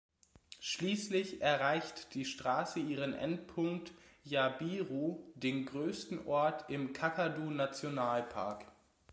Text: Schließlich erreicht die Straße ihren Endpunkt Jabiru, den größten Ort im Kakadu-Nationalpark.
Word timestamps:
Schließlich 0.59 1.43
erreicht 1.43 2.15
die 2.15 2.25
Straße 2.25 2.79
ihren 2.79 3.13
Endpunkt 3.13 3.91
Jabiru, 4.23 5.31
den 5.35 5.65
größten 5.67 6.25
Ort 6.25 6.71
im 6.71 6.91
Kakadu-Nationalpark. 6.91 8.65